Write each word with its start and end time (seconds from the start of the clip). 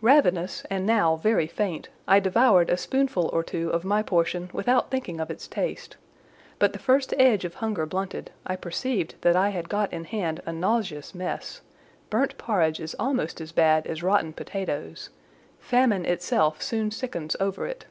Ravenous, 0.00 0.64
and 0.70 0.86
now 0.86 1.16
very 1.16 1.46
faint, 1.46 1.90
I 2.08 2.18
devoured 2.18 2.70
a 2.70 2.76
spoonful 2.78 3.28
or 3.34 3.44
two 3.44 3.68
of 3.68 3.84
my 3.84 4.02
portion 4.02 4.48
without 4.54 4.90
thinking 4.90 5.20
of 5.20 5.30
its 5.30 5.46
taste; 5.46 5.98
but 6.58 6.72
the 6.72 6.78
first 6.78 7.12
edge 7.18 7.44
of 7.44 7.56
hunger 7.56 7.84
blunted, 7.84 8.30
I 8.46 8.56
perceived 8.56 9.16
I 9.26 9.50
had 9.50 9.68
got 9.68 9.92
in 9.92 10.04
hand 10.06 10.40
a 10.46 10.54
nauseous 10.54 11.14
mess; 11.14 11.60
burnt 12.08 12.38
porridge 12.38 12.80
is 12.80 12.96
almost 12.98 13.42
as 13.42 13.52
bad 13.52 13.86
as 13.86 14.02
rotten 14.02 14.32
potatoes; 14.32 15.10
famine 15.60 16.06
itself 16.06 16.62
soon 16.62 16.90
sickens 16.90 17.36
over 17.38 17.66
it. 17.66 17.84